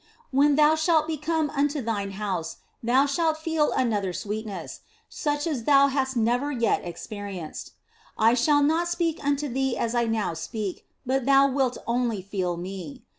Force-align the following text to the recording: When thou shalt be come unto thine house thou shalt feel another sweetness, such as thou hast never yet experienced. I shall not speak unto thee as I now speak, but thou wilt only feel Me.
When 0.31 0.55
thou 0.55 0.73
shalt 0.73 1.05
be 1.05 1.15
come 1.17 1.51
unto 1.51 1.79
thine 1.79 2.13
house 2.13 2.57
thou 2.81 3.05
shalt 3.05 3.37
feel 3.37 3.71
another 3.71 4.13
sweetness, 4.13 4.79
such 5.09 5.45
as 5.45 5.65
thou 5.65 5.89
hast 5.89 6.17
never 6.17 6.51
yet 6.51 6.83
experienced. 6.83 7.73
I 8.17 8.33
shall 8.33 8.63
not 8.63 8.87
speak 8.87 9.23
unto 9.23 9.47
thee 9.47 9.77
as 9.77 9.93
I 9.93 10.05
now 10.05 10.33
speak, 10.33 10.87
but 11.05 11.27
thou 11.27 11.47
wilt 11.49 11.77
only 11.85 12.23
feel 12.23 12.57
Me. 12.57 13.03